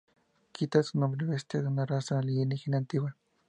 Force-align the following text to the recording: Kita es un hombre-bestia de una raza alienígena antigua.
Kita 0.59 0.79
es 0.79 0.95
un 0.95 1.03
hombre-bestia 1.03 1.61
de 1.61 1.67
una 1.67 1.85
raza 1.85 2.17
alienígena 2.17 2.77
antigua. 2.77 3.15